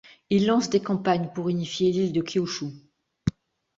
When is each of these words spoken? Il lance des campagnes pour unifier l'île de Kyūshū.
Il 0.31 0.47
lance 0.47 0.71
des 0.71 0.79
campagnes 0.79 1.29
pour 1.31 1.49
unifier 1.49 1.91
l'île 1.91 2.11
de 2.11 2.23
Kyūshū. 2.23 2.73